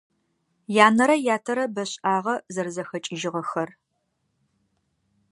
Янэрэ 0.85 1.15
ятэрэ 1.35 1.65
бэшIагъэ 1.75 2.33
зэрэзэхэкIыжьыгъэхэр. 2.53 3.69